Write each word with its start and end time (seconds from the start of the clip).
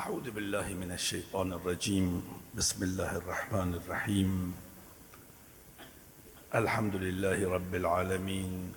أعوذ 0.00 0.30
بالله 0.30 0.66
من 0.80 0.92
الشيطان 0.96 1.52
الرجيم. 1.52 2.24
بسم 2.56 2.82
الله 2.82 3.16
الرحمن 3.16 3.74
الرحيم. 3.74 4.54
الحمد 6.54 6.94
لله 6.96 7.38
رب 7.44 7.74
العالمين. 7.74 8.72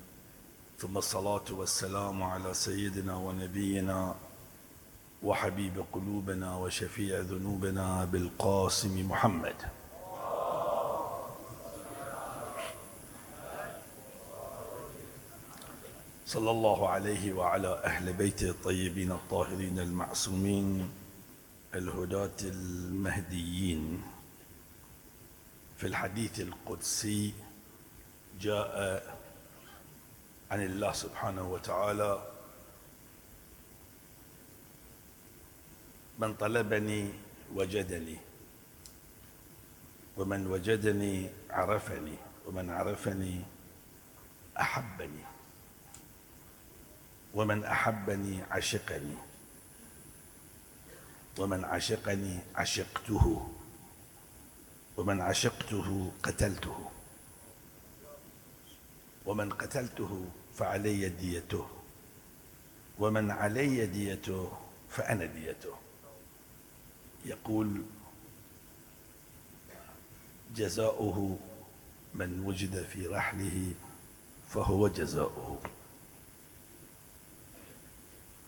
ثم 0.80 0.98
الصلاة 0.98 1.48
والسلام 1.52 2.24
على 2.24 2.54
سيدنا 2.54 3.16
ونبينا 3.16 4.16
وحبيب 5.24 5.86
قلوبنا 5.94 6.56
وشفيع 6.58 7.20
ذنوبنا 7.20 8.06
بالقاسم 8.12 9.08
محمد. 9.08 9.56
صلى 16.26 16.52
الله 16.52 16.90
عليه 16.90 17.34
وعلى 17.34 17.72
أهل 17.84 18.14
بيته 18.14 18.50
الطيبين 18.50 19.12
الطاهرين 19.12 19.80
المعصومين. 19.80 21.03
الهداة 21.74 22.38
المهديين. 22.44 24.04
في 25.78 25.88
الحديث 25.88 26.40
القدسي 26.40 27.34
جاء 28.40 28.74
عن 30.52 30.62
الله 30.62 30.92
سبحانه 30.94 31.44
وتعالى 31.50 32.12
من 36.20 36.34
طلبني 36.36 37.10
وجدني 37.56 38.18
ومن 40.18 40.48
وجدني 40.48 41.30
عرفني 41.50 42.18
ومن 42.46 42.70
عرفني 42.70 43.42
أحبني 44.60 45.24
ومن 47.34 47.64
أحبني 47.64 48.44
عشقني. 48.52 49.33
ومن 51.38 51.66
عشقني 51.66 52.40
عشقته 52.56 53.50
ومن 54.98 55.22
عشقته 55.22 56.12
قتلته 56.24 56.92
ومن 59.26 59.54
قتلته 59.54 60.26
فعلي 60.58 61.10
ديته 61.10 61.68
ومن 63.00 63.32
علي 63.32 63.86
ديته 63.86 64.52
فأنا 64.90 65.26
ديته. 65.26 65.76
يقول 67.26 67.82
جزاؤه 70.56 71.38
من 72.14 72.44
وجد 72.46 72.84
في 72.84 73.08
رحله 73.08 73.74
فهو 74.50 74.88
جزاؤه. 74.88 75.62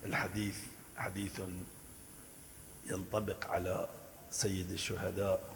الحديث 0.05 0.57
حديث 0.97 1.41
ينطبق 2.85 3.45
على 3.47 3.89
سيد 4.31 4.71
الشهداء 4.71 5.55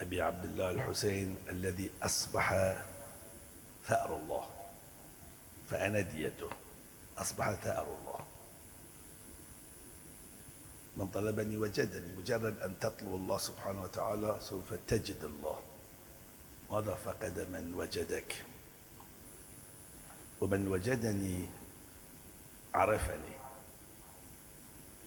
أبي 0.00 0.22
عبد 0.22 0.44
الله 0.44 0.70
الحسين 0.70 1.36
الذي 1.48 1.90
أصبح 2.02 2.52
ثأر 3.86 4.16
الله 4.16 4.46
فأنا 5.70 6.00
ديته 6.00 6.50
أصبح 7.18 7.52
ثأر 7.52 7.86
الله. 7.86 8.20
من 10.96 11.08
طلبني 11.08 11.56
وجدني 11.56 12.16
مجرد 12.16 12.60
أن 12.60 12.78
تطلب 12.78 13.14
الله 13.14 13.38
سبحانه 13.38 13.82
وتعالى 13.82 14.38
سوف 14.40 14.74
تجد 14.88 15.24
الله. 15.24 15.58
ماذا 16.70 16.94
فقد 16.94 17.46
من 17.52 17.74
وجدك؟ 17.74 18.44
ومن 20.40 20.68
وجدني 20.68 21.48
عرفني. 22.74 23.41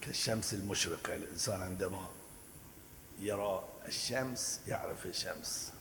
كالشمس 0.06 0.54
المشرقة 0.54 1.16
الإنسان 1.16 1.62
عندما 1.62 2.08
يرى 3.20 3.64
الشمس 3.88 4.62
يعرف 4.68 5.06
الشمس. 5.06 5.74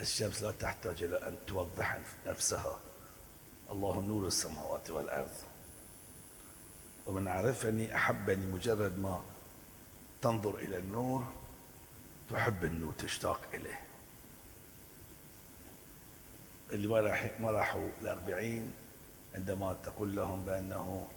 الشمس 0.00 0.42
لا 0.42 0.50
تحتاج 0.50 1.02
إلى 1.02 1.28
أن 1.28 1.36
توضح 1.46 1.98
نفسها. 2.26 2.80
الله 3.70 4.00
نور 4.00 4.26
السماوات 4.26 4.90
والأرض. 4.90 5.34
ومن 7.06 7.28
عرفني 7.28 7.94
أحبني 7.96 8.46
مجرد 8.46 8.98
ما 8.98 9.22
تنظر 10.22 10.54
إلى 10.58 10.78
النور 10.78 11.24
تحب 12.30 12.64
النور 12.64 12.92
تشتاق 12.92 13.40
إليه. 13.54 13.80
اللي 16.72 16.88
ما 16.88 17.00
راح 17.00 17.30
ما 17.40 17.50
راحوا 17.50 17.88
الأربعين 18.02 18.72
عندما 19.34 19.76
تقول 19.84 20.16
لهم 20.16 20.44
بأنه 20.44 21.08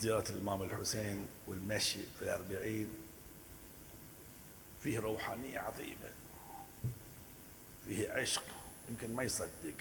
زيارة 0.00 0.30
الإمام 0.30 0.62
الحسين 0.62 1.26
والمشي 1.46 1.98
في 2.18 2.22
الأربعين 2.22 2.88
فيه 4.82 4.98
روحانية 4.98 5.58
عظيمة 5.58 6.10
فيه 7.88 8.10
عشق 8.10 8.42
يمكن 8.90 9.14
ما 9.14 9.22
يصدق. 9.22 9.74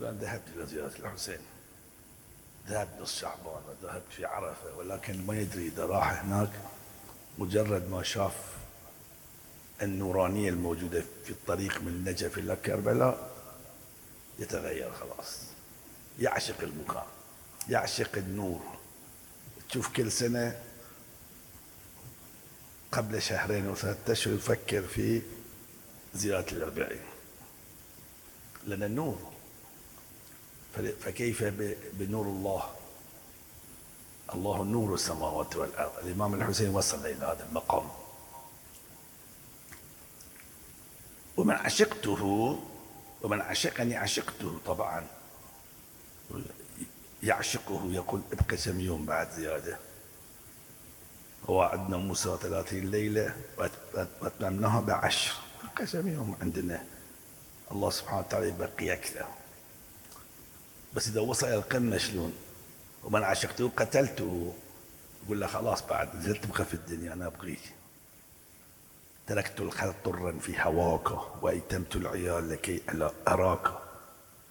يقول 0.00 0.14
ذهبت 0.14 0.48
إلى 0.56 0.66
زيارة 0.66 0.92
الحسين. 0.98 1.38
ذهبت 2.68 3.00
نص 3.00 3.20
شعبان 3.20 3.62
وذهبت 3.68 4.12
في 4.16 4.24
عرفة 4.24 4.76
ولكن 4.76 5.26
ما 5.26 5.38
يدري 5.40 5.66
إذا 5.66 5.86
راح 5.86 6.24
هناك. 6.24 6.50
مجرد 7.38 7.90
ما 7.90 8.02
شاف 8.02 8.56
النورانية 9.82 10.48
الموجودة 10.50 11.04
في 11.24 11.30
الطريق 11.30 11.80
من 11.80 12.04
نجف 12.04 12.38
إلى 12.38 12.56
كربلاء 12.56 13.30
يتغير 14.38 14.92
خلاص. 14.92 15.38
يعشق 16.18 16.60
المكان 16.60 17.06
يعشق 17.68 18.16
النور. 18.16 18.79
تشوف 19.70 19.88
كل 19.88 20.12
سنة 20.12 20.62
قبل 22.92 23.22
شهرين 23.22 23.66
أو 23.66 23.74
ثلاثة 23.74 24.12
اشهر 24.12 24.34
يفكر 24.34 24.82
في 24.82 25.22
زيارة 26.14 26.46
الأربعين. 26.52 27.00
لأن 28.66 28.82
النور 28.82 29.32
فكيف 31.00 31.44
بنور 31.92 32.26
الله؟ 32.26 32.74
الله 34.34 34.64
نور 34.64 34.94
السماوات 34.94 35.56
والأرض. 35.56 36.06
الإمام 36.06 36.34
الحسين 36.34 36.68
وصل 36.68 37.06
إلى 37.06 37.26
هذا 37.26 37.46
المقام. 37.48 37.88
ومن 41.36 41.54
عشقته 41.54 42.22
ومن 43.22 43.40
عشقني 43.40 43.96
عشقته 43.96 44.60
طبعا. 44.66 45.06
يعشقه 47.22 47.82
يقول 47.90 48.20
ابقى 48.32 48.56
كم 48.56 48.80
يوم 48.80 49.06
بعد 49.06 49.30
زيادة. 49.30 49.78
وعدنا 51.48 51.96
موسى 51.96 52.36
ثلاثين 52.42 52.90
ليلة 52.90 53.36
وأتممناها 54.20 54.80
بعشر. 54.80 55.34
ابقى 55.62 55.86
كم 55.86 56.08
يوم 56.08 56.36
عندنا. 56.42 56.84
الله 57.72 57.90
سبحانه 57.90 58.18
وتعالى 58.18 58.48
يبقي 58.48 58.92
أكثر. 58.92 59.26
بس 60.94 61.08
إذا 61.08 61.20
وصل 61.20 61.46
إلى 61.46 61.56
القمة 61.56 61.98
شلون؟ 61.98 62.32
ومن 63.04 63.22
عشقته 63.22 63.70
قتلته. 63.76 64.54
يقول 65.24 65.40
له 65.40 65.46
خلاص 65.46 65.86
بعد 65.86 66.16
نزلت 66.16 66.44
تبقى 66.44 66.64
في 66.64 66.74
الدنيا 66.74 67.12
أنا 67.12 67.26
أبغيك. 67.26 67.74
تركت 69.26 69.60
الخلق 69.60 69.94
طرا 70.04 70.38
في 70.38 70.60
هواك 70.60 71.42
وأيتمت 71.42 71.96
العيال 71.96 72.50
لكي 72.50 72.82
أراك. 73.28 73.89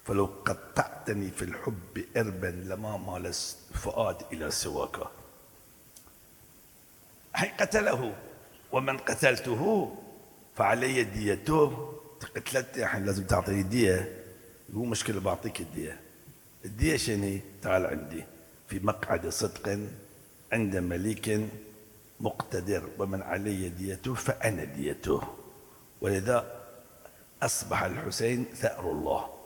فلو 0.10 0.26
قطعتني 0.46 1.32
في 1.32 1.42
الحب 1.42 2.06
إربا 2.18 2.48
لما 2.48 2.98
مال 2.98 3.26
الفؤاد 3.26 4.18
إلى 4.34 4.52
سواك. 4.52 4.98
حين 7.34 7.52
قتله 7.60 8.16
ومن 8.72 8.98
قتلته 8.98 9.96
فعلي 10.56 11.04
ديته 11.04 11.94
قتلت 12.36 12.78
الحين 12.78 13.06
لازم 13.06 13.24
تعطيني 13.24 13.64
دية. 13.64 14.26
مو 14.74 14.86
مشكلة 14.86 15.20
بعطيك 15.20 15.62
الدية 15.62 16.00
الدية 16.66 16.98
شنو؟ 16.98 17.40
تعال 17.62 17.86
عندي. 17.86 18.24
في 18.68 18.80
مقعد 18.80 19.30
صدق 19.30 19.80
عند 20.54 20.76
مليك 20.76 21.40
مقتدر 22.20 22.90
ومن 22.98 23.22
علي 23.22 23.70
ديته 23.70 24.14
فأنا 24.14 24.64
ديته 24.64 25.22
ولذا 26.02 26.66
أصبح 27.44 27.84
الحسين 27.84 28.46
ثأر 28.56 28.92
الله. 28.92 29.39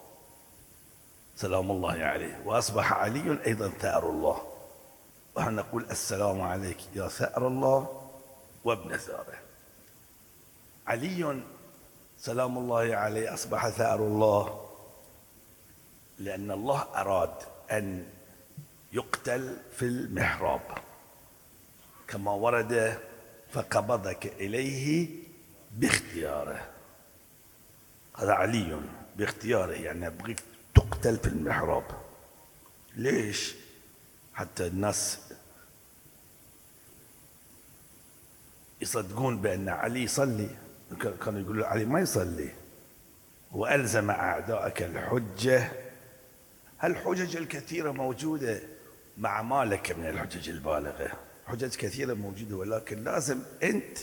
سلام 1.35 1.71
الله 1.71 2.03
عليه. 2.05 2.41
وأصبح 2.45 2.93
علي 2.93 3.39
أيضا 3.45 3.69
ثأر 3.69 4.09
الله. 4.09 4.37
نقول 5.37 5.85
السلام 5.91 6.41
عليك 6.41 6.77
يا 6.95 7.07
ثأر 7.07 7.47
الله 7.47 8.01
وابن 8.63 8.97
ثأره. 8.97 9.39
علي 10.87 11.41
سلام 12.17 12.57
الله 12.57 12.95
عليه 12.95 13.33
أصبح 13.33 13.69
ثأر 13.69 13.99
الله 13.99 14.69
لأن 16.17 16.51
الله 16.51 16.87
أراد 16.95 17.35
أن 17.71 18.05
يقتل 18.93 19.57
في 19.75 19.85
المحراب. 19.85 20.61
كما 22.07 22.31
ورد 22.31 22.99
فقبضك 23.51 24.25
إليه 24.25 25.09
باختياره. 25.71 26.61
هذا 28.15 28.33
علي 28.33 28.81
باختياره 29.15 29.71
يعني 29.71 30.07
أبغيك 30.07 30.43
تقتل 30.75 31.17
في 31.17 31.27
المحراب. 31.27 31.83
ليش؟ 32.95 33.55
حتى 34.33 34.67
الناس 34.67 35.19
يصدقون 38.81 39.41
بأن 39.41 39.69
علي 39.69 40.03
يصلي. 40.03 40.49
كانوا 41.01 41.39
يقولوا 41.39 41.67
علي 41.67 41.85
ما 41.85 41.99
يصلي. 41.99 42.49
وألزم 43.51 44.09
أعدائك 44.09 44.81
الحجة. 44.83 45.71
هالحجج 46.79 47.35
الكثيرة 47.35 47.91
موجودة 47.91 48.61
مع 49.17 49.41
مالك 49.41 49.91
من 49.91 50.05
الحجج 50.05 50.49
البالغة. 50.49 51.11
حجج 51.47 51.75
كثيرة 51.75 52.13
موجودة 52.13 52.55
ولكن 52.55 53.03
لازم 53.03 53.39
أنت 53.63 53.97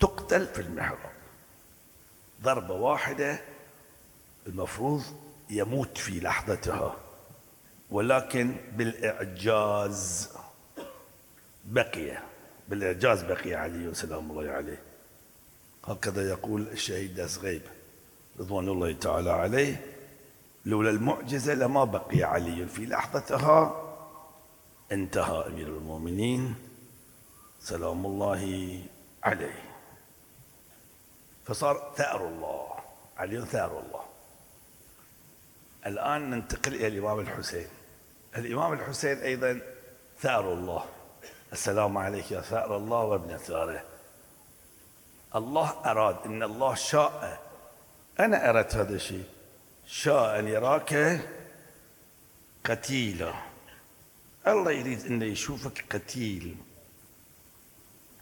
تقتل 0.00 0.46
في 0.46 0.60
المحراب. 0.60 1.12
ضربة 2.42 2.74
واحدة 2.74 3.40
المفروض 4.46 5.02
يموت 5.50 5.98
في 5.98 6.20
لحظتها. 6.20 6.96
ولكن 7.90 8.56
بالإعجاز 8.76 10.30
بقي 11.64 12.18
بالإعجاز 12.68 13.22
بقي 13.22 13.54
علي 13.54 13.94
سلام 13.94 14.30
الله 14.30 14.50
عليه. 14.50 14.82
هكذا 15.84 16.28
يقول 16.28 16.68
الشهيد 16.68 17.14
داس 17.14 17.38
غيب 17.38 17.62
رضوان 18.40 18.68
الله 18.68 18.92
تعالى 18.92 19.30
عليه. 19.30 19.86
لولا 20.66 20.90
المعجزة 20.90 21.54
لما 21.54 21.84
بقي 21.84 22.22
علي 22.22 22.66
في 22.66 22.86
لحظتها. 22.86 23.88
انتهى 24.92 25.46
أمير 25.46 25.66
المؤمنين. 25.66 26.54
سلام 27.60 28.06
الله 28.06 28.80
عليه. 29.22 29.62
فصار 31.44 31.92
ثأر 31.96 32.28
الله 32.28 32.68
علي 33.16 33.46
ثأر 33.46 33.80
الله. 33.80 34.11
الآن 35.86 36.30
ننتقل 36.30 36.74
إلى 36.74 36.86
الإمام 36.86 37.20
الحسين. 37.20 37.66
الإمام 38.36 38.72
الحسين 38.72 39.18
أيضا 39.18 39.60
ثأر 40.20 40.52
الله. 40.52 40.84
السلام 41.52 41.98
عليك 41.98 42.30
يا 42.30 42.40
ثأر 42.40 42.76
الله 42.76 43.00
وابن 43.00 43.36
ثأره. 43.36 43.84
الله 45.34 45.70
أراد 45.84 46.16
إن 46.24 46.42
الله 46.42 46.74
شاء. 46.74 47.42
أنا 48.20 48.50
أردت 48.50 48.74
هذا 48.74 48.94
الشيء. 48.94 49.24
شاء 49.86 50.38
أن 50.38 50.48
يراك 50.48 51.20
قتيلا. 52.64 53.34
الله 54.46 54.70
يريد 54.70 55.06
أن 55.06 55.22
يشوفك 55.22 55.84
قتيل. 55.90 56.56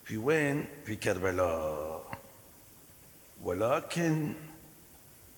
في 0.05 0.17
وين؟ 0.17 0.69
في 0.87 0.97
كربلاء. 0.97 2.11
ولكن 3.43 4.35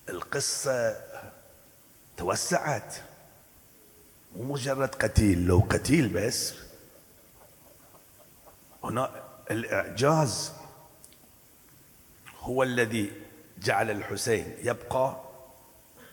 القصة 0.09 1.12
توسعت. 2.17 2.95
مو 4.35 4.53
مجرد 4.53 4.95
قتيل 4.95 5.45
لو 5.45 5.59
قتيل 5.69 6.07
بس. 6.07 6.53
هنا 8.83 9.23
الإعجاز 9.51 10.51
هو 12.39 12.63
الذي 12.63 13.11
جعل 13.57 13.91
الحسين 13.91 14.55
يبقى 14.63 15.21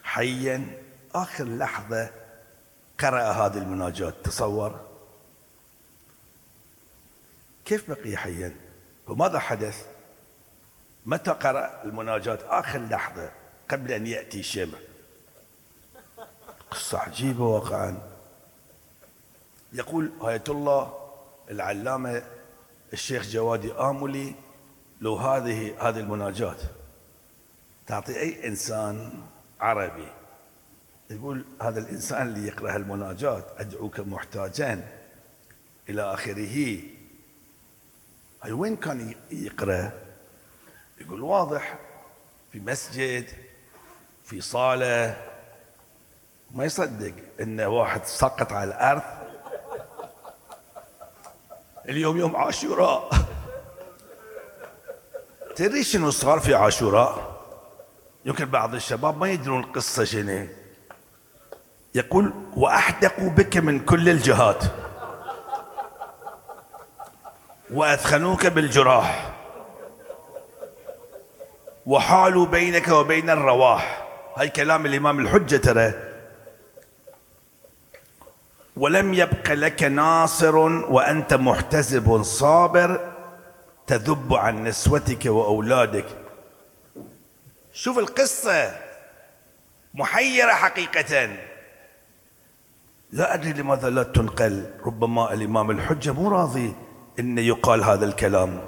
حيا. 0.03 0.83
آخر 1.15 1.45
لحظة 1.45 2.11
قرأ 2.99 3.23
هذه 3.23 3.59
المناجاة 3.59 4.11
تصور. 4.11 4.81
كيف 7.65 7.91
بقي 7.91 8.17
حيا؟ 8.17 8.57
وماذا 9.07 9.39
حدث؟ 9.39 9.87
متى 11.07 11.31
قرأ 11.31 11.83
المناجاة 11.85 12.39
آخر 12.43 12.79
لحظة 12.79 13.31
قبل 13.69 13.93
أن 13.93 14.07
يأتي 14.07 14.41
الشمع 14.41 14.79
قصة 16.81 16.99
عجيبة 16.99 17.45
واقعا. 17.45 17.99
يقول 19.73 20.11
آية 20.23 20.45
الله 20.49 21.11
العلامة 21.51 22.23
الشيخ 22.93 23.27
جوادي 23.27 23.73
آملي 23.73 24.35
لو 25.01 25.17
هذه 25.17 25.89
هذه 25.89 26.01
المناجاة 26.01 26.57
تعطي 27.87 28.21
أي 28.21 28.49
إنسان 28.49 29.23
عربي 29.61 30.09
يقول 31.11 31.45
هذا 31.63 31.81
الإنسان 31.81 32.29
اللي 32.29 32.49
يقرأ 32.49 32.77
المناجاة 32.77 33.45
أدعوك 33.57 34.01
محتاجا 34.01 34.89
إلى 35.89 36.15
آخره. 36.15 36.81
هاي 38.43 38.53
وين 38.53 38.77
كان 38.77 39.15
يقرأ؟ 39.31 39.93
يقول 41.01 41.21
واضح 41.21 41.79
في 42.53 42.61
مسجد 42.61 43.27
في 44.25 44.41
صالة 44.41 45.30
ما 46.55 46.65
يصدق 46.65 47.13
إن 47.41 47.61
واحد 47.61 48.05
سقط 48.05 48.53
على 48.53 48.71
الأرض. 48.71 49.03
اليوم 51.89 52.17
يوم 52.19 52.37
عاشوراء. 52.37 53.11
تدري 55.57 55.85
شنو 55.85 56.11
صار 56.11 56.41
في 56.41 56.55
عاشوراء؟ 56.55 57.41
يمكن 58.25 58.45
بعض 58.45 58.75
الشباب 58.75 59.19
ما 59.19 59.31
يدرون 59.31 59.61
القصة 59.61 60.05
شنو. 60.05 60.47
يقول 61.95 62.33
وأحدقوا 62.57 63.31
بك 63.31 63.57
من 63.57 63.85
كل 63.85 64.09
الجهات. 64.09 64.65
وأثخنوك 67.71 68.47
بالجراح. 68.47 69.33
وحالوا 71.87 72.47
بينك 72.47 72.89
وبين 72.89 73.31
الرواح. 73.31 74.09
هاي 74.37 74.49
كلام 74.49 74.87
الإمام 74.87 75.19
الحجة 75.19 75.57
ترى. 75.57 76.10
ولم 78.81 79.15
يبق 79.15 79.53
لك 79.53 79.83
ناصر 79.83 80.57
وأنت 80.57 81.35
محتسب 81.35 82.23
صابر 82.23 83.13
تذب 83.87 84.35
عن 84.35 84.65
نسوتك 84.65 85.27
وأولادك. 85.27 86.07
شوف 87.73 87.99
القصة 87.99 88.73
محيرة 89.95 90.53
حقيقة. 90.53 91.37
لا 93.13 93.35
أدري 93.35 93.53
لماذا 93.53 93.91
لا 93.91 94.03
تنقل 94.03 94.71
ربما 94.87 95.33
الإمام 95.33 95.71
الحجة 95.71 96.13
مو 96.13 96.29
راضي 96.29 96.75
أن 97.19 97.39
يقال 97.39 97.85
هذا 97.85 98.05
الكلام. 98.05 98.61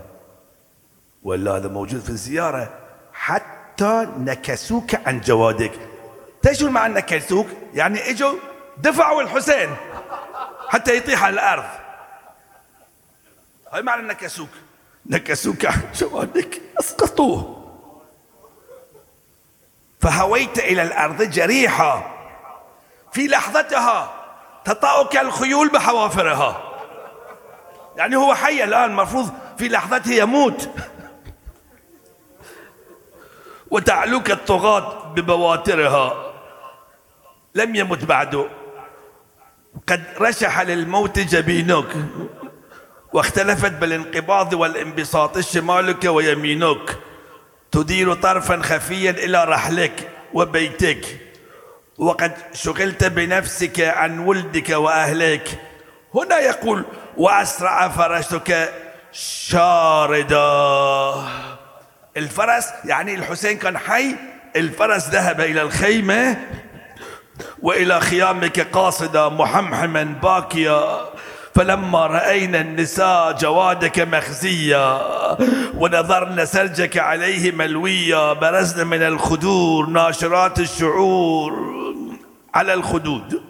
ولا 1.23 1.51
هذا 1.57 1.69
موجود 1.69 2.01
في 2.01 2.11
الزيارة. 2.11 2.79
حتى 3.13 4.09
نكسوك 4.19 4.95
عن 5.07 5.21
جوادك. 5.21 5.73
تشو 6.43 6.71
معنى 6.71 6.95
نكسوك 6.95 7.47
يعني 7.75 8.11
إجوا 8.11 8.33
دفعوا 8.79 9.23
الحسين. 9.23 9.69
حتى 10.73 10.97
يطيح 10.97 11.25
على 11.25 11.35
الأرض. 11.35 11.65
هاي 13.73 13.83
معنى 13.83 14.09
نكسوك 14.09 14.49
نكسوك 15.07 15.65
عن 15.65 15.81
جوادك 15.95 16.63
أسقطوه. 16.81 17.59
فهويت 20.01 20.59
إلى 20.59 20.83
الأرض 20.83 21.23
جريحة. 21.23 22.15
في 23.13 23.27
لحظتها 23.27 24.15
تطأك 24.65 25.17
الخيول 25.17 25.69
بحوافرها. 25.69 26.63
يعني 27.97 28.17
هو 28.17 28.35
حي 28.35 28.65
الآن 28.65 28.91
المفروض 28.91 29.31
في 29.59 29.69
لحظته 29.69 30.13
يموت. 30.13 30.71
وتعلوك 33.71 34.31
الطغاة 34.31 35.05
ببواترها. 35.05 36.33
لم 37.55 37.75
يمت 37.75 38.05
بعده. 38.05 38.62
قد 39.87 40.03
رشح 40.21 40.61
للموت 40.61 41.19
جبينك 41.19 41.87
واختلفت 43.13 43.73
بالانقباض 43.73 44.53
والانبساط 44.53 45.39
شمالك 45.39 46.05
ويمينك. 46.05 46.99
تدير 47.73 48.15
طرفا 48.15 48.63
خفيا 48.63 49.11
إلى 49.11 49.45
رحلك 49.45 50.11
وبيتك. 50.33 51.21
وقد 51.99 52.33
شغلت 52.55 53.05
بنفسك 53.05 53.81
عن 53.81 54.19
ولدك 54.19 54.71
وأهلك. 54.71 55.61
هنا 56.15 56.39
يقول 56.39 56.85
وأسرع 57.17 57.89
فرسك 57.89 58.73
شاردا. 59.13 60.43
الفرس 62.17 62.69
يعني 62.85 63.15
الحسين 63.15 63.59
كان 63.59 63.79
حي 63.79 64.17
الفرس 64.57 65.09
ذهب 65.09 65.41
إلى 65.41 65.63
الخيمة 65.63 66.37
وإلى 67.63 68.01
خيامك 68.01 68.61
قاصده 68.61 69.29
محمحما 69.29 70.03
باكيا 70.23 71.01
فلما 71.55 72.07
رأينا 72.07 72.61
النساء 72.61 73.33
جوادك 73.33 73.99
مخزيا 73.99 75.01
ونظرنا 75.79 76.45
سرجك 76.45 76.99
عليه 76.99 77.53
ملويا 77.53 78.33
برزنا 78.33 78.85
من 78.85 79.03
الخدور 79.03 79.87
ناشرات 79.87 80.59
الشعور 80.61 81.53
على 82.55 82.75
الخدود. 82.75 83.43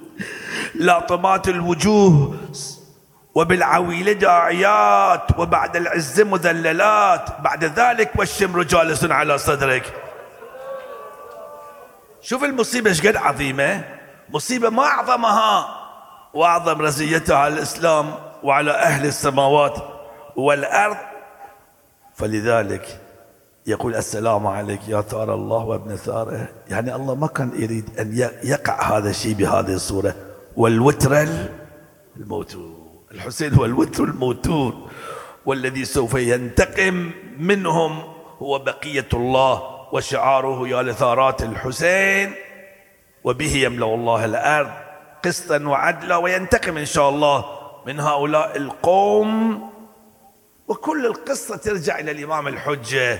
لاطمات 0.75 1.49
الوجوه 1.49 2.37
وبالعويل 3.35 4.19
داعيات 4.19 5.39
وبعد 5.39 5.77
العز 5.77 6.21
مذللات 6.21 7.41
بعد 7.41 7.65
ذلك 7.65 8.11
والشمر 8.17 8.63
جالس 8.63 9.05
على 9.05 9.39
صدرك. 9.39 9.93
شوف 12.23 12.45
المصيبة 12.45 12.91
إيش 12.91 13.07
قد 13.07 13.17
عظيمة. 13.17 13.85
مصيبة 14.33 14.69
ما 14.71 14.83
أعظمها 14.83 15.83
وأعظم 16.35 16.83
رزيتها 16.83 17.37
على 17.37 17.55
الإسلام 17.55 18.15
وعلى 18.43 18.71
أهل 18.71 19.07
السماوات 19.07 19.77
والأرض. 20.37 20.97
فلذلك 22.15 23.01
يقول 23.67 23.95
السلام 23.95 24.47
عليك 24.47 24.89
يا 24.89 25.01
ثار 25.01 25.35
الله 25.35 25.65
وابن 25.65 25.97
ثاره. 25.97 26.49
يعني 26.69 26.95
الله 26.95 27.15
ما 27.15 27.27
كان 27.27 27.51
يريد 27.55 27.99
أن 28.01 28.31
يقع 28.45 28.99
هذا 28.99 29.11
الشيء 29.11 29.35
بهذه 29.35 29.75
الصورة. 29.75 30.15
والوتر 30.57 31.27
الموتور 32.17 32.83
الحسين 33.13 33.55
هو 33.55 33.65
الوتر 33.65 34.05
الموتور 34.05 34.75
والذي 35.47 35.85
سوف 35.85 36.15
ينتقم 36.15 37.11
منهم 37.39 38.03
هو 38.39 38.59
بقية 38.59 39.09
الله 39.15 39.63
وشعاره 39.93 40.69
يا 40.69 40.83
لثارات 40.83 41.43
الحسين. 41.43 42.35
وبه 43.25 43.55
يملأ 43.57 43.87
الله 43.87 44.25
الأرض 44.25 44.71
قسطا 45.25 45.63
وعدلا 45.67 46.17
وينتقم 46.17 46.77
إن 46.77 46.85
شاء 46.85 47.09
الله 47.09 47.45
من 47.87 48.01
هؤلاء 48.01 48.57
القوم. 48.57 49.63
وكل 50.69 51.07
القصة 51.07 51.57
ترجع 51.57 51.99
إلى 51.99 52.11
الإمام 52.11 52.49
الحجة. 52.49 53.19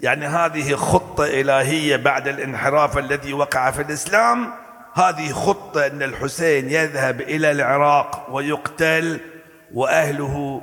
يعني 0.00 0.26
هذه 0.26 0.74
خطة 0.74 1.24
إلهية 1.24 1.96
بعد 1.96 2.28
الانحراف 2.28 2.98
الذي 2.98 3.32
وقع 3.32 3.70
في 3.70 3.82
الإسلام. 3.82 4.52
هذه 4.94 5.32
خطة 5.32 5.86
أن 5.86 6.02
الحسين 6.02 6.70
يذهب 6.70 7.20
إلى 7.20 7.50
العراق 7.50 8.26
ويقتل 8.30 9.20
وأهله 9.74 10.62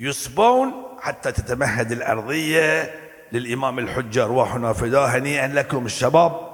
يسبون 0.00 0.72
حتى 1.00 1.32
تتمهد 1.32 1.92
الأرضية. 1.92 2.94
للإمام 3.32 3.78
الحجة 3.78 4.24
أرواحنا 4.24 4.72
فداه 4.72 5.06
هنيئا 5.06 5.46
لكم 5.46 5.86
الشباب. 5.86 6.51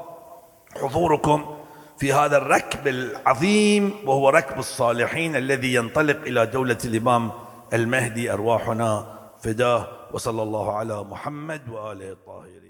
حضوركم 0.82 1.54
في 1.99 2.12
هذا 2.12 2.37
الركب 2.37 2.88
العظيم 2.88 3.92
وهو 4.06 4.28
ركب 4.28 4.58
الصالحين 4.58 5.37
الذي 5.37 5.75
ينطلق 5.75 6.20
إلى 6.26 6.47
دولة 6.47 6.78
الإمام 6.85 7.30
المهدي 7.73 8.32
أرواحنا 8.32 9.18
فداه 9.42 9.88
وصلى 10.12 10.42
الله 10.42 10.73
على 10.73 11.04
محمد 11.04 11.68
وآله 11.68 12.12
الطاهرين. 12.12 12.67